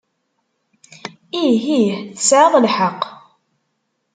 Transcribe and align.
Ih, 1.43 1.57
ih, 1.77 1.91
tesɛiḍ 2.15 2.53
lḥeqq. 2.65 3.01